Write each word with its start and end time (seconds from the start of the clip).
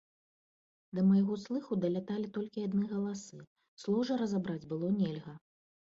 Да 0.99 1.01
майго 1.09 1.33
слыху 1.43 1.77
даляталі 1.83 2.31
толькі 2.37 2.65
адны 2.69 2.85
галасы, 2.95 3.39
слоў 3.83 4.01
жа 4.11 4.19
разабраць 4.23 4.61
было 4.73 4.93
нельга. 4.99 5.41